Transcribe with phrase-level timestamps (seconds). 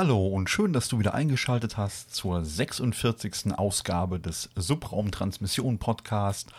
[0.00, 3.52] Hallo und schön, dass du wieder eingeschaltet hast zur 46.
[3.58, 6.52] Ausgabe des Subraumtransmission Podcast.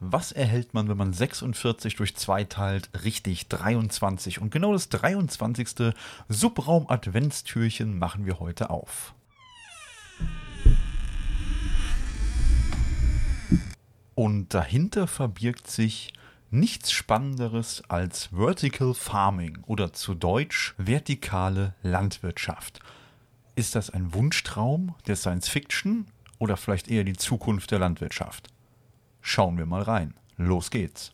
[0.00, 2.90] Was erhält man, wenn man 46 durch 2 teilt?
[3.02, 4.38] Richtig, 23.
[4.42, 5.94] Und genau das 23.
[6.28, 9.14] Subraum-Adventstürchen machen wir heute auf.
[14.14, 16.12] Und dahinter verbirgt sich
[16.54, 22.78] nichts Spannenderes als Vertical Farming oder zu Deutsch vertikale Landwirtschaft.
[23.56, 26.06] Ist das ein Wunschtraum der Science Fiction
[26.38, 28.48] oder vielleicht eher die Zukunft der Landwirtschaft?
[29.20, 30.14] Schauen wir mal rein.
[30.36, 31.12] Los geht's.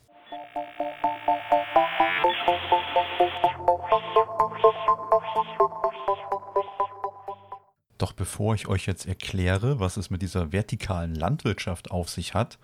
[7.97, 12.59] Doch bevor ich euch jetzt erkläre, was es mit dieser vertikalen Landwirtschaft auf sich hat,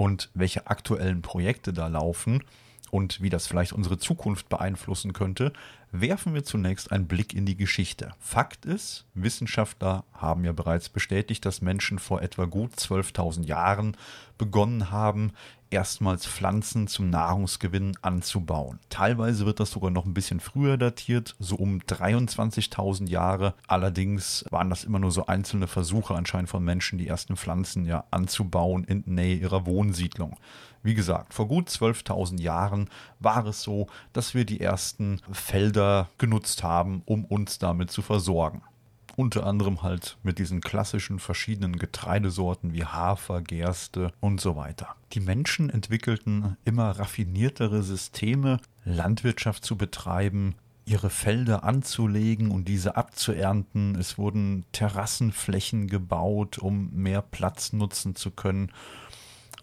[0.00, 2.42] und welche aktuellen Projekte da laufen
[2.90, 5.52] und wie das vielleicht unsere Zukunft beeinflussen könnte,
[5.92, 8.14] werfen wir zunächst einen Blick in die Geschichte.
[8.18, 13.94] Fakt ist, Wissenschaftler haben ja bereits bestätigt, dass Menschen vor etwa gut 12.000 Jahren
[14.38, 15.32] begonnen haben,
[15.70, 18.78] erstmals Pflanzen zum Nahrungsgewinn anzubauen.
[18.88, 23.54] Teilweise wird das sogar noch ein bisschen früher datiert, so um 23.000 Jahre.
[23.66, 28.04] Allerdings waren das immer nur so einzelne Versuche anscheinend von Menschen, die ersten Pflanzen ja
[28.10, 30.36] anzubauen in Nähe ihrer Wohnsiedlung.
[30.82, 36.62] Wie gesagt, vor gut 12.000 Jahren war es so, dass wir die ersten Felder genutzt
[36.62, 38.62] haben, um uns damit zu versorgen.
[39.16, 44.94] Unter anderem halt mit diesen klassischen verschiedenen Getreidesorten wie Hafer, Gerste und so weiter.
[45.12, 53.94] Die Menschen entwickelten immer raffiniertere Systeme, Landwirtschaft zu betreiben, ihre Felder anzulegen und diese abzuernten.
[53.96, 58.72] Es wurden Terrassenflächen gebaut, um mehr Platz nutzen zu können.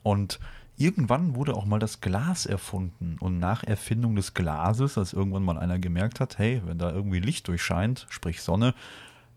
[0.03, 0.39] Und
[0.79, 5.57] Irgendwann wurde auch mal das Glas erfunden und nach Erfindung des Glases, als irgendwann mal
[5.57, 8.75] einer gemerkt hat, hey, wenn da irgendwie Licht durchscheint, sprich Sonne,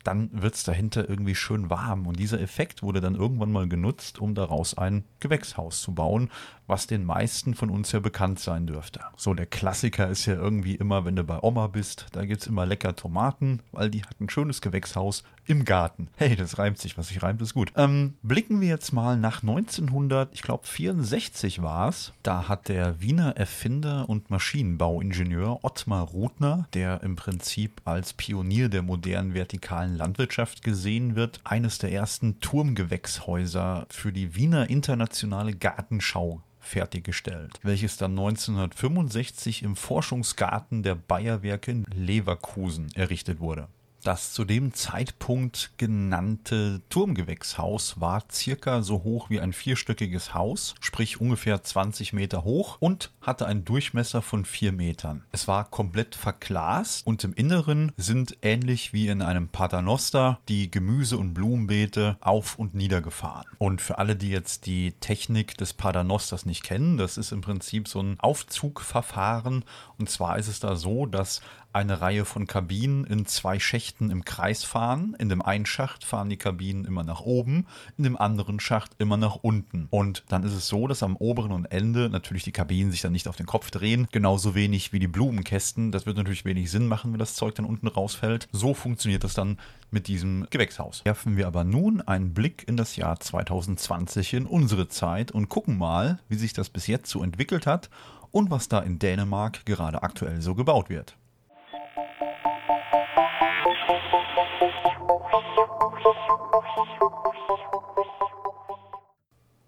[0.05, 2.07] dann wird es dahinter irgendwie schön warm.
[2.07, 6.31] Und dieser Effekt wurde dann irgendwann mal genutzt, um daraus ein Gewächshaus zu bauen,
[6.67, 9.01] was den meisten von uns ja bekannt sein dürfte.
[9.17, 12.47] So, der Klassiker ist ja irgendwie immer, wenn du bei Oma bist, da gibt es
[12.47, 16.09] immer lecker Tomaten, weil die hat ein schönes Gewächshaus im Garten.
[16.17, 17.73] Hey, das reimt sich, was sich reimt, ist gut.
[17.77, 22.13] Ähm, blicken wir jetzt mal nach 1900, ich glaube 64 war es.
[22.23, 28.83] Da hat der Wiener Erfinder und Maschinenbauingenieur Ottmar Rudner, der im Prinzip als Pionier der
[28.83, 37.59] modernen vertikalen Landwirtschaft gesehen wird, eines der ersten Turmgewächshäuser für die Wiener Internationale Gartenschau fertiggestellt,
[37.63, 43.69] welches dann 1965 im Forschungsgarten der Bayerwerke in Leverkusen errichtet wurde.
[44.03, 51.21] Das zu dem Zeitpunkt genannte Turmgewächshaus war circa so hoch wie ein vierstöckiges Haus, sprich
[51.21, 55.25] ungefähr 20 Meter hoch und hatte einen Durchmesser von vier Metern.
[55.33, 61.19] Es war komplett verglast und im Inneren sind ähnlich wie in einem Paternoster die Gemüse-
[61.19, 63.45] und Blumenbeete auf und nieder gefahren.
[63.59, 67.87] Und für alle, die jetzt die Technik des Paternosters nicht kennen, das ist im Prinzip
[67.87, 69.65] so ein Aufzugverfahren.
[69.99, 71.43] Und zwar ist es da so, dass
[71.73, 75.17] eine Reihe von Kabinen in zwei Schächten im Kreis fahren.
[75.19, 77.67] In dem einen Schacht fahren die Kabinen immer nach oben,
[77.97, 79.87] in dem anderen Schacht immer nach unten.
[79.91, 83.13] Und dann ist es so, dass am oberen und Ende natürlich die Kabinen sich dann
[83.13, 85.93] nicht auf den Kopf drehen, genauso wenig wie die Blumenkästen.
[85.93, 88.49] Das wird natürlich wenig Sinn machen, wenn das Zeug dann unten rausfällt.
[88.53, 89.59] So funktioniert das dann
[89.91, 91.05] mit diesem Gewächshaus.
[91.05, 95.79] Werfen wir aber nun einen Blick in das Jahr 2020 in unsere Zeit und gucken
[95.79, 97.91] mal, wie sich das bis jetzt so entwickelt hat
[98.31, 101.17] und was da in Dänemark gerade aktuell so gebaut wird.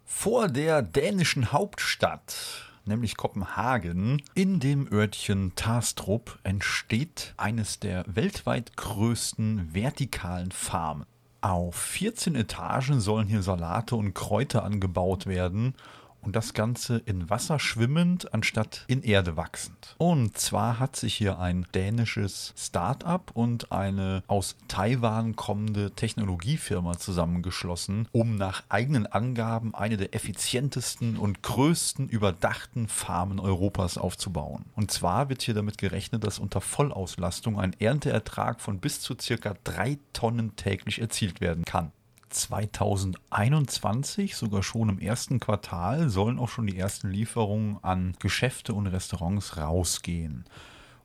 [0.05, 9.75] Vor der dänischen Hauptstadt, nämlich Kopenhagen, in dem Örtchen Tastrup entsteht eines der weltweit größten
[9.75, 11.07] vertikalen Farmen.
[11.41, 15.75] Auf 14 Etagen sollen hier Salate und Kräuter angebaut werden
[16.23, 19.95] und das Ganze in Wasser schwimmend anstatt in Erde wachsend.
[19.99, 28.09] Und zwar hat sich hier ein dänisches Start-up und eine aus Taiwan kommende Technologiefirma zusammengeschlossen,
[28.13, 34.65] um nach eigenen Angaben eine der effizientesten und größten überdachten Farmen Europas aufzubauen.
[34.75, 39.55] Und zwar wird hier damit gerechnet, dass unter Vollauslastung ein Ernteertrag von bis zu circa
[39.65, 41.93] drei Tonnen täglich erzielt werden kann.
[42.33, 48.87] 2021, sogar schon im ersten Quartal, sollen auch schon die ersten Lieferungen an Geschäfte und
[48.87, 50.45] Restaurants rausgehen.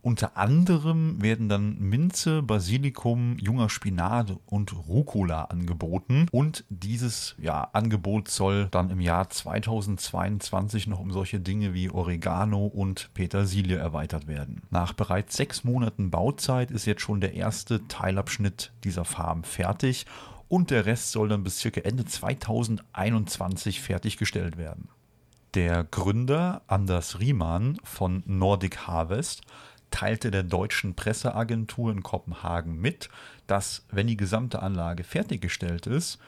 [0.07, 6.27] Unter anderem werden dann Minze, Basilikum, junger Spinat und Rucola angeboten.
[6.31, 12.67] Und dieses ja, Angebot soll dann im Jahr 2022 noch um solche Dinge wie Oregano
[12.67, 14.61] und Petersilie erweitert werden.
[14.69, 20.05] Nach bereits sechs Monaten Bauzeit ist jetzt schon der erste Teilabschnitt dieser Farm fertig
[20.49, 24.89] und der Rest soll dann bis circa Ende 2021 fertiggestellt werden.
[25.53, 29.41] Der Gründer Anders Riemann von Nordic Harvest
[29.91, 33.09] teilte der deutschen Presseagentur in Kopenhagen mit,
[33.47, 36.19] dass, wenn die gesamte Anlage fertiggestellt ist,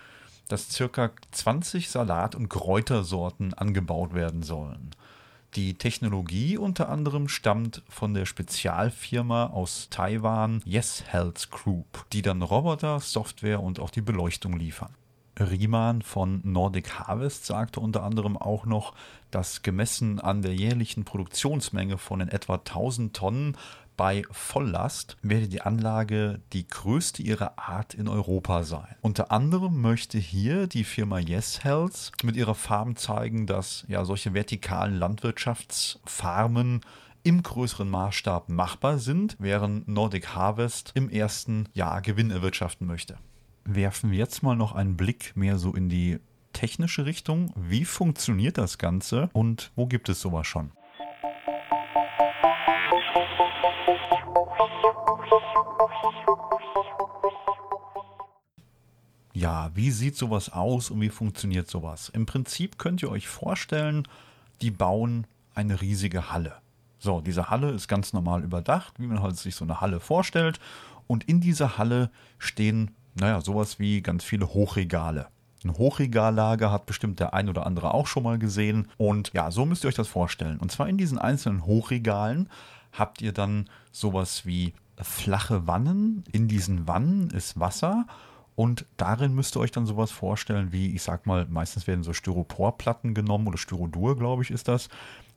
[0.48, 4.92] dass circa 20 Salat- und Kräutersorten angebaut werden sollen.
[5.56, 12.44] Die Technologie unter anderem stammt von der Spezialfirma aus Taiwan Yes Health Group, die dann
[12.44, 14.94] Roboter, Software und auch die Beleuchtung liefern.
[15.40, 18.94] Riemann von Nordic Harvest sagte unter anderem auch noch,
[19.32, 23.58] dass gemessen an der jährlichen Produktionsmenge von in etwa 1000 Tonnen
[24.00, 28.96] bei Volllast werde die Anlage die größte ihrer Art in Europa sein.
[29.02, 34.34] Unter anderem möchte hier die Firma Yes Health mit ihrer Farm zeigen, dass ja solche
[34.34, 36.80] vertikalen Landwirtschaftsfarmen
[37.24, 43.18] im größeren Maßstab machbar sind, während Nordic Harvest im ersten Jahr Gewinn erwirtschaften möchte
[43.66, 46.18] werfen wir jetzt mal noch einen Blick mehr so in die
[46.54, 47.54] technische Richtung.
[47.56, 50.72] Wie funktioniert das Ganze und wo gibt es sowas schon?
[59.34, 62.10] Ja, wie sieht sowas aus und wie funktioniert sowas?
[62.10, 64.08] Im Prinzip könnt ihr euch vorstellen,
[64.62, 66.56] die bauen eine riesige Halle.
[66.98, 70.60] So, diese Halle ist ganz normal überdacht, wie man halt sich so eine Halle vorstellt.
[71.08, 75.28] Und in dieser Halle stehen naja, sowas wie ganz viele Hochregale.
[75.64, 78.88] Ein Hochregallager hat bestimmt der ein oder andere auch schon mal gesehen.
[78.98, 80.58] Und ja, so müsst ihr euch das vorstellen.
[80.58, 82.50] Und zwar in diesen einzelnen Hochregalen
[82.94, 86.24] habt ihr dann sowas wie flache Wannen.
[86.32, 88.06] In diesen Wannen ist Wasser.
[88.56, 92.12] Und darin müsst ihr euch dann sowas vorstellen wie, ich sag mal, meistens werden so
[92.12, 94.90] Styroporplatten genommen oder Styrodur, glaube ich, ist das,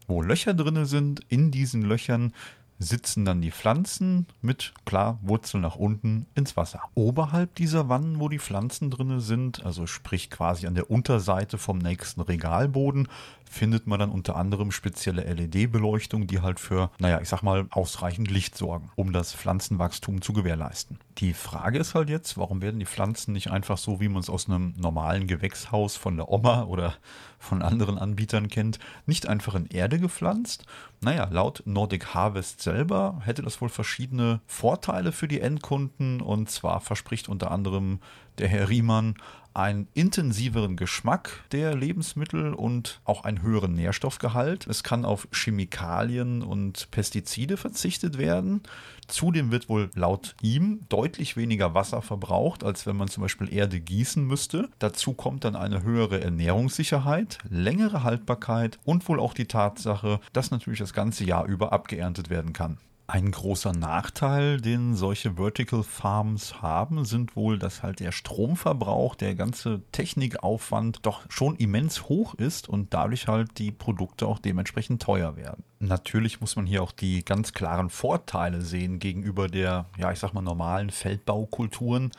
[0.09, 1.21] wo Löcher drin sind.
[1.29, 2.33] In diesen Löchern
[2.81, 6.81] sitzen dann die Pflanzen mit, klar, Wurzel nach unten ins Wasser.
[6.95, 11.79] Oberhalb dieser Wannen, wo die Pflanzen drin sind, also sprich quasi an der Unterseite vom
[11.79, 13.09] nächsten Regalboden,
[13.53, 18.31] findet man dann unter anderem spezielle LED-Beleuchtung, die halt für, naja, ich sag mal, ausreichend
[18.31, 20.99] Licht sorgen, um das Pflanzenwachstum zu gewährleisten.
[21.19, 24.31] Die Frage ist halt jetzt, warum werden die Pflanzen nicht einfach so, wie man es
[24.31, 26.95] aus einem normalen Gewächshaus von der Oma oder
[27.39, 30.65] von anderen Anbietern kennt, nicht einfach in Erde gepflanzt?
[31.01, 36.81] Naja, laut Nordic Harvest selber hätte das wohl verschiedene Vorteile für die Endkunden und zwar
[36.81, 38.01] verspricht unter anderem
[38.39, 39.17] der Herr Riemann
[39.55, 44.67] einen intensiveren Geschmack der Lebensmittel und auch einen höheren Nährstoffgehalt.
[44.67, 48.63] Es kann auf Chemikalien und Pestizide verzichtet werden.
[49.09, 53.81] Zudem wird wohl laut ihm deutlich weniger Wasser verbraucht, als wenn man zum Beispiel Erde
[53.81, 54.69] gießen müsste.
[54.79, 60.79] Dazu kommt dann eine höhere Ernährungssicherheit, längere Haltbarkeit und wohl auch die Tatsache, dass natürlich
[60.79, 62.79] das ganze Jahr über abgeerntet werden kann.
[63.13, 69.35] Ein großer Nachteil, den solche Vertical Farms haben, sind wohl, dass halt der Stromverbrauch, der
[69.35, 75.37] ganze Technikaufwand doch schon immens hoch ist und dadurch halt die Produkte auch dementsprechend teuer
[75.37, 75.63] werden.
[75.79, 80.33] Natürlich muss man hier auch die ganz klaren Vorteile sehen gegenüber der, ja, ich sag
[80.33, 82.13] mal, normalen Feldbaukulturen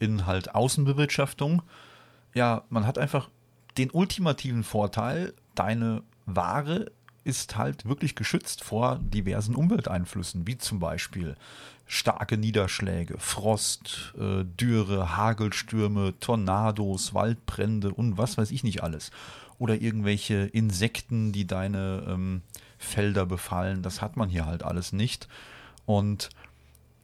[0.00, 1.62] in halt Außenbewirtschaftung.
[2.34, 3.28] Ja, man hat einfach
[3.78, 6.90] den ultimativen Vorteil, deine Ware
[7.24, 11.36] ist halt wirklich geschützt vor diversen Umwelteinflüssen, wie zum Beispiel
[11.86, 19.10] starke Niederschläge, Frost, äh, Dürre, Hagelstürme, Tornados, Waldbrände und was weiß ich nicht alles.
[19.58, 22.42] Oder irgendwelche Insekten, die deine ähm,
[22.78, 23.82] Felder befallen.
[23.82, 25.28] Das hat man hier halt alles nicht.
[25.84, 26.30] Und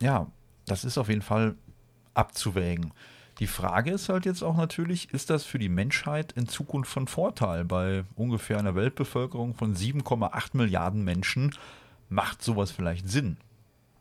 [0.01, 0.29] ja,
[0.67, 1.57] das ist auf jeden Fall
[2.15, 2.93] abzuwägen.
[3.39, 7.07] Die Frage ist halt jetzt auch natürlich, ist das für die Menschheit in Zukunft von
[7.07, 7.67] Vorteil?
[7.67, 11.55] Bei ungefähr einer Weltbevölkerung von 7,8 Milliarden Menschen
[12.09, 13.37] macht sowas vielleicht Sinn.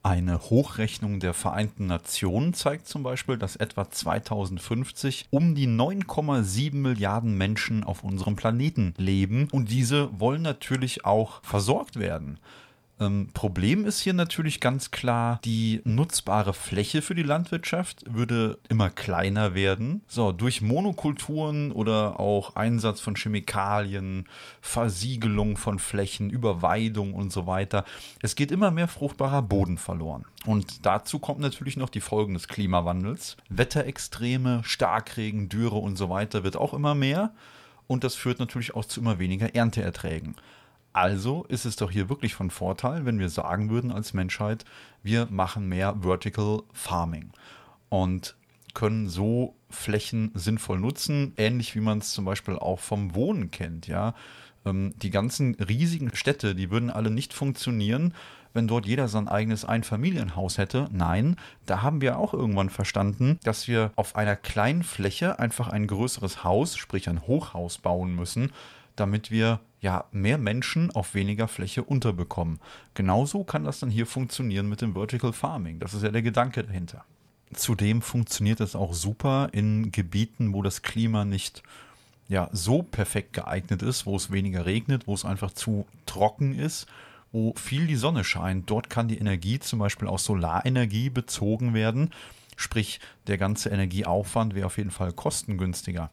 [0.04, 7.38] Eine Hochrechnung der Vereinten Nationen zeigt zum Beispiel, dass etwa 2050 um die 9,7 Milliarden
[7.38, 12.40] Menschen auf unserem Planeten leben und diese wollen natürlich auch versorgt werden.
[13.00, 18.90] Ähm, Problem ist hier natürlich ganz klar, die nutzbare Fläche für die Landwirtschaft würde immer
[18.90, 20.02] kleiner werden.
[20.08, 24.28] So, durch Monokulturen oder auch Einsatz von Chemikalien,
[24.62, 27.84] Versiegelung von Flächen, Überweidung und so weiter.
[28.22, 30.26] Es geht immer mehr fruchtbarer Boden verloren.
[30.46, 33.36] Und dazu kommt natürlich noch die Folgen des Klimawandels.
[33.50, 37.34] Wetterextreme, Starkregen, Dürre und so weiter wird auch immer mehr.
[37.88, 40.36] Und das führt natürlich auch zu immer weniger Ernteerträgen.
[40.96, 44.64] Also ist es doch hier wirklich von Vorteil, wenn wir sagen würden als Menschheit,
[45.04, 47.32] wir machen mehr Vertical Farming
[47.90, 48.38] und
[48.74, 53.88] können so Flächen sinnvoll nutzen, ähnlich wie man es zum Beispiel auch vom Wohnen kennt.
[53.88, 54.16] Ja,
[54.66, 58.14] ähm, die ganzen riesigen Städte, die würden alle nicht funktionieren,
[58.54, 60.88] wenn dort jeder sein eigenes Einfamilienhaus hätte.
[60.94, 61.36] Nein,
[61.66, 66.46] da haben wir auch irgendwann verstanden, dass wir auf einer kleinen Fläche einfach ein größeres
[66.46, 68.54] Haus, sprich ein Hochhaus bauen müssen,
[68.96, 72.60] damit wir ja mehr Menschen auf weniger Fläche unterbekommen.
[72.96, 75.80] Genauso kann das dann hier funktionieren mit dem Vertical Farming.
[75.80, 77.06] Das ist ja der Gedanke dahinter.
[77.54, 81.62] Zudem funktioniert es auch super in Gebieten, wo das Klima nicht
[82.28, 86.88] ja so perfekt geeignet ist, wo es weniger regnet, wo es einfach zu trocken ist
[87.32, 88.70] wo viel die Sonne scheint.
[88.70, 92.12] Dort kann die Energie zum Beispiel aus Solarenergie bezogen werden.
[92.56, 96.10] Sprich, der ganze Energieaufwand wäre auf jeden Fall kostengünstiger.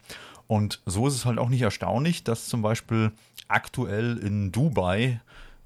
[0.47, 3.13] Und so ist es halt auch nicht erstaunlich, dass zum Beispiel
[3.49, 5.21] aktuell in Dubai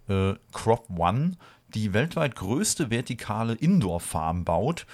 [0.09, 1.37] äh, Crop One
[1.75, 4.87] die weltweit größte vertikale Indoor-Farm baut,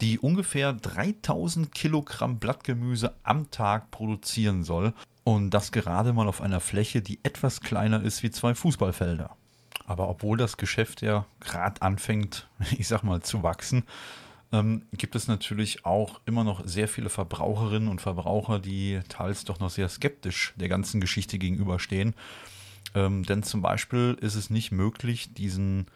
[0.00, 4.94] die ungefähr 3000 Kilogramm Blattgemüse am Tag produzieren soll.
[5.24, 9.36] Und das gerade mal auf einer Fläche, die etwas kleiner ist wie zwei Fußballfelder.
[9.86, 13.84] Aber obwohl das Geschäft ja gerade anfängt, ich sag mal, zu wachsen,
[14.52, 19.60] ähm, gibt es natürlich auch immer noch sehr viele Verbraucherinnen und Verbraucher, die teils doch
[19.60, 22.14] noch sehr skeptisch der ganzen Geschichte gegenüberstehen.
[22.94, 25.86] Ähm, denn zum Beispiel ist es nicht möglich, diesen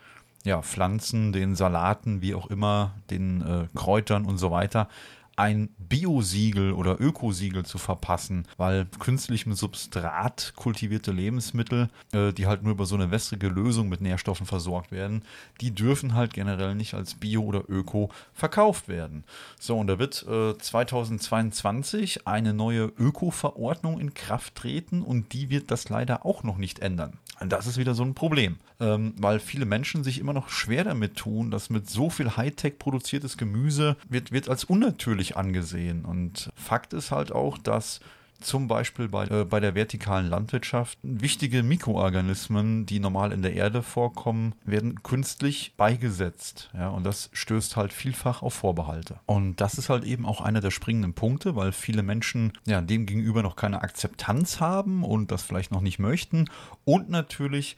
[0.44, 4.88] ja, Pflanzen, den Salaten, wie auch immer, den äh, Kräutern und so weiter,
[5.36, 12.72] ein Biosiegel oder Ökosiegel zu verpassen, weil künstlichem Substrat kultivierte Lebensmittel, äh, die halt nur
[12.72, 15.22] über so eine wässrige Lösung mit Nährstoffen versorgt werden,
[15.60, 19.24] die dürfen halt generell nicht als Bio oder Öko verkauft werden.
[19.58, 25.70] So, und da wird äh, 2022 eine neue Öko-Verordnung in Kraft treten und die wird
[25.70, 27.18] das leider auch noch nicht ändern.
[27.40, 30.84] Und das ist wieder so ein Problem, ähm, weil viele Menschen sich immer noch schwer
[30.84, 36.04] damit tun, dass mit so viel Hightech produziertes Gemüse wird, wird als unnatürlich angesehen.
[36.04, 38.00] Und Fakt ist halt auch, dass
[38.40, 43.82] zum Beispiel bei, äh, bei der vertikalen Landwirtschaft wichtige Mikroorganismen, die normal in der Erde
[43.82, 46.70] vorkommen, werden künstlich beigesetzt.
[46.74, 49.18] Ja, und das stößt halt vielfach auf Vorbehalte.
[49.26, 53.06] Und das ist halt eben auch einer der springenden Punkte, weil viele Menschen ja dem
[53.06, 56.46] gegenüber noch keine Akzeptanz haben und das vielleicht noch nicht möchten.
[56.84, 57.76] Und natürlich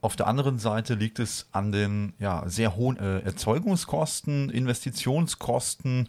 [0.00, 6.08] auf der anderen Seite liegt es an den ja, sehr hohen äh, Erzeugungskosten, Investitionskosten,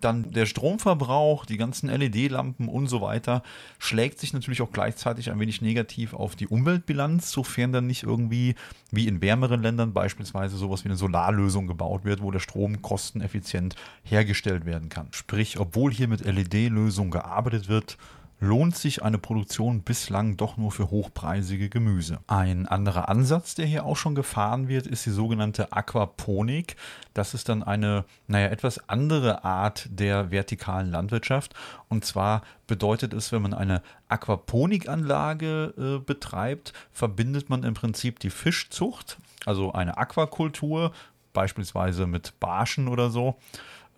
[0.00, 3.42] dann der Stromverbrauch, die ganzen LED-Lampen und so weiter,
[3.78, 8.54] schlägt sich natürlich auch gleichzeitig ein wenig negativ auf die Umweltbilanz, sofern dann nicht irgendwie
[8.90, 13.76] wie in wärmeren Ländern beispielsweise sowas wie eine Solarlösung gebaut wird, wo der Strom kosteneffizient
[14.02, 15.08] hergestellt werden kann.
[15.12, 17.96] Sprich, obwohl hier mit LED-Lösungen gearbeitet wird,
[18.40, 22.18] lohnt sich eine Produktion bislang doch nur für hochpreisige Gemüse.
[22.26, 26.76] Ein anderer Ansatz, der hier auch schon gefahren wird, ist die sogenannte Aquaponik.
[27.12, 31.54] Das ist dann eine, naja, etwas andere Art der vertikalen Landwirtschaft.
[31.88, 38.30] Und zwar bedeutet es, wenn man eine Aquaponikanlage äh, betreibt, verbindet man im Prinzip die
[38.30, 40.92] Fischzucht, also eine Aquakultur,
[41.34, 43.36] beispielsweise mit Barschen oder so,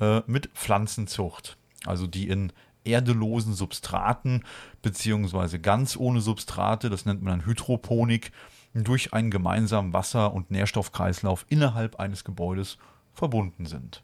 [0.01, 1.57] äh, mit Pflanzenzucht.
[1.87, 2.53] Also die in
[2.85, 4.45] erdelosen Substraten
[4.83, 8.33] beziehungsweise ganz ohne Substrate, das nennt man dann Hydroponik,
[8.75, 12.79] durch einen gemeinsamen Wasser- und Nährstoffkreislauf innerhalb eines Gebäudes
[13.12, 14.03] verbunden sind.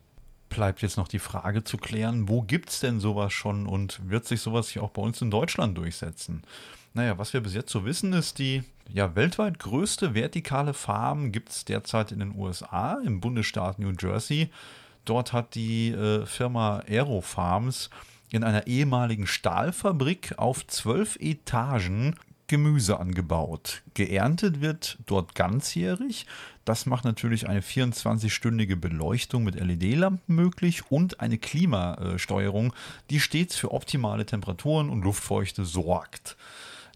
[0.50, 4.26] Bleibt jetzt noch die Frage zu klären, wo gibt es denn sowas schon und wird
[4.26, 6.42] sich sowas hier auch bei uns in Deutschland durchsetzen?
[6.94, 11.50] Naja, was wir bis jetzt so wissen, ist die ja, weltweit größte vertikale Farm gibt
[11.50, 14.50] es derzeit in den USA, im Bundesstaat New Jersey.
[15.04, 17.90] Dort hat die äh, Firma Aerofarms
[18.30, 22.14] in einer ehemaligen Stahlfabrik auf zwölf Etagen
[22.48, 23.82] Gemüse angebaut.
[23.92, 26.26] Geerntet wird dort ganzjährig.
[26.64, 32.72] Das macht natürlich eine 24-stündige Beleuchtung mit LED-Lampen möglich und eine Klimasteuerung,
[33.10, 36.36] die stets für optimale Temperaturen und Luftfeuchte sorgt.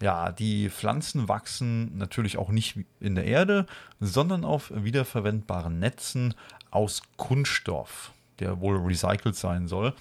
[0.00, 3.66] Ja, die Pflanzen wachsen natürlich auch nicht in der Erde,
[4.00, 6.34] sondern auf wiederverwendbaren Netzen
[6.70, 9.94] aus Kunststoff, der wohl recycelt sein soll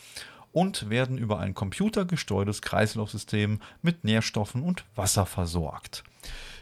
[0.54, 6.04] und werden über ein computergesteuertes Kreislaufsystem mit Nährstoffen und Wasser versorgt.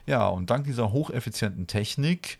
[0.05, 2.39] Ja, und dank dieser hocheffizienten Technik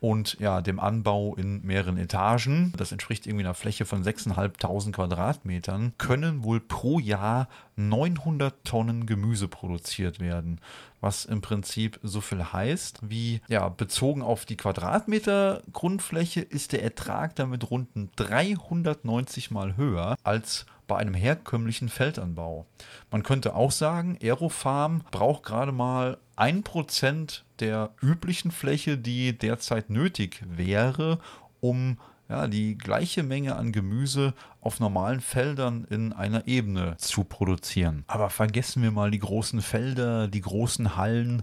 [0.00, 5.92] und ja, dem Anbau in mehreren Etagen, das entspricht irgendwie einer Fläche von 6.500 Quadratmetern,
[5.98, 10.60] können wohl pro Jahr 900 Tonnen Gemüse produziert werden,
[11.00, 16.82] was im Prinzip so viel heißt wie, ja, bezogen auf die Quadratmeter Grundfläche ist der
[16.82, 22.66] Ertrag damit rund 390 mal höher als bei einem herkömmlichen Feldanbau.
[23.10, 29.90] Man könnte auch sagen, Aerofarm braucht gerade mal ein Prozent der üblichen Fläche, die derzeit
[29.90, 31.18] nötig wäre,
[31.60, 31.98] um
[32.28, 38.04] ja, die gleiche Menge an Gemüse auf normalen Feldern in einer Ebene zu produzieren.
[38.06, 41.42] Aber vergessen wir mal die großen Felder, die großen Hallen.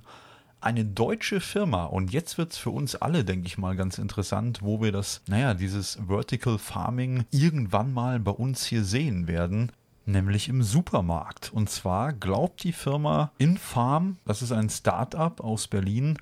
[0.63, 4.59] Eine deutsche Firma, und jetzt wird es für uns alle, denke ich mal, ganz interessant,
[4.61, 9.71] wo wir das, naja, dieses Vertical Farming irgendwann mal bei uns hier sehen werden,
[10.05, 11.51] nämlich im Supermarkt.
[11.51, 16.19] Und zwar glaubt die Firma Infarm, das ist ein Start-up aus Berlin,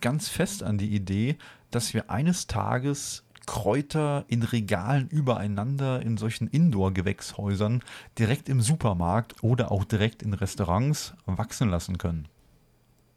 [0.00, 1.36] ganz fest an die Idee,
[1.70, 7.82] dass wir eines Tages Kräuter in Regalen übereinander in solchen Indoor-Gewächshäusern
[8.18, 12.26] direkt im Supermarkt oder auch direkt in Restaurants wachsen lassen können.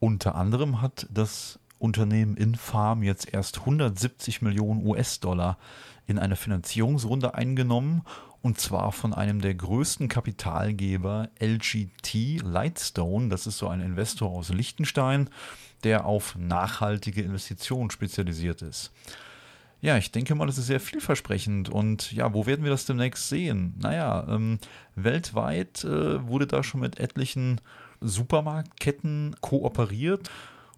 [0.06, 5.58] Unter anderem hat das Unternehmen Infarm jetzt erst 170 Millionen US-Dollar
[6.06, 8.04] in eine Finanzierungsrunde eingenommen
[8.44, 13.30] und zwar von einem der größten Kapitalgeber LGT Lightstone.
[13.30, 15.28] Das ist so ein Investor aus Liechtenstein,
[15.84, 18.92] der auf nachhaltige Investitionen spezialisiert ist.
[19.82, 21.68] Ja, ich denke mal, das ist sehr vielversprechend.
[21.70, 23.74] Und ja, wo werden wir das demnächst sehen?
[23.80, 24.60] Naja, ähm,
[24.94, 27.60] weltweit äh, wurde da schon mit etlichen
[28.08, 30.30] Supermarktketten kooperiert.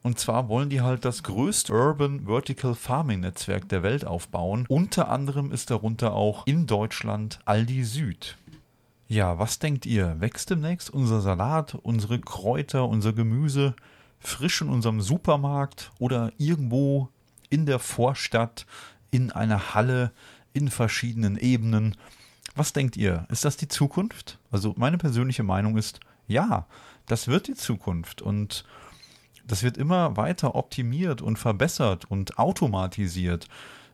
[0.03, 4.65] Und zwar wollen die halt das größte Urban Vertical Farming Netzwerk der Welt aufbauen.
[4.69, 8.37] Unter anderem ist darunter auch in Deutschland Aldi Süd.
[9.09, 10.19] Ja, was denkt ihr?
[10.19, 13.75] Wächst demnächst unser Salat, unsere Kräuter, unser Gemüse
[14.19, 17.09] frisch in unserem Supermarkt oder irgendwo
[17.49, 18.65] in der Vorstadt,
[19.11, 20.11] in einer Halle,
[20.53, 21.95] in verschiedenen Ebenen.
[22.55, 23.25] Was denkt ihr?
[23.29, 24.39] Ist das die Zukunft?
[24.51, 26.65] Also meine persönliche Meinung ist, ja,
[27.07, 28.63] das wird die Zukunft und
[29.45, 33.47] das wird immer weiter optimiert und verbessert und automatisiert.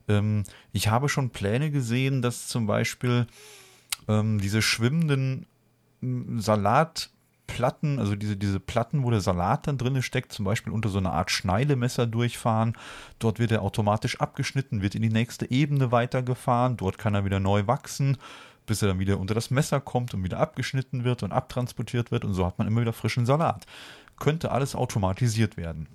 [0.08, 3.28] Ähm, ich habe schon Pläne gesehen, dass zum Beispiel
[4.08, 5.46] ähm, diese schwimmenden
[6.38, 7.10] Salat
[7.46, 10.98] Platten, also diese, diese Platten, wo der Salat dann drin steckt, zum Beispiel unter so
[10.98, 12.76] einer Art Schneidemesser durchfahren.
[13.20, 16.78] Dort wird er automatisch abgeschnitten, wird in die nächste Ebene weitergefahren.
[16.78, 18.18] Dort kann er wieder neu wachsen,
[18.66, 22.26] bis er dann wieder unter das Messer kommt und wieder abgeschnitten wird und abtransportiert wird.
[22.26, 23.66] Und so hat man immer wieder frischen Salat.
[24.20, 25.88] Könnte alles automatisiert werden.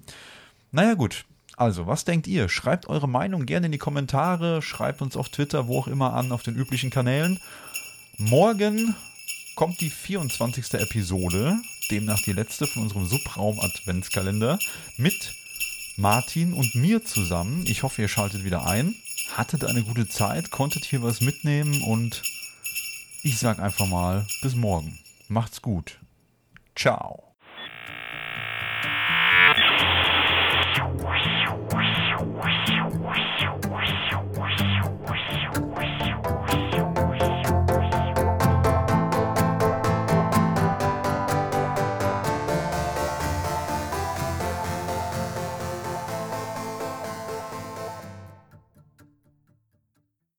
[0.71, 1.25] Naja, gut.
[1.57, 2.49] Also, was denkt ihr?
[2.49, 6.31] Schreibt eure Meinung gerne in die Kommentare, schreibt uns auf Twitter, wo auch immer an,
[6.31, 7.41] auf den üblichen Kanälen.
[8.17, 8.95] Morgen
[9.57, 10.75] kommt die 24.
[10.75, 11.57] Episode,
[11.91, 14.61] demnach die letzte von unserem Subraum-Adventskalender,
[14.97, 15.35] mit
[15.97, 17.65] Martin und mir zusammen.
[17.67, 18.95] Ich hoffe, ihr schaltet wieder ein.
[19.37, 22.23] Hattet eine gute Zeit, konntet hier was mitnehmen und
[23.29, 24.99] ich sag einfach mal bis morgen.
[25.29, 26.01] Macht's gut.
[26.75, 27.28] Ciao.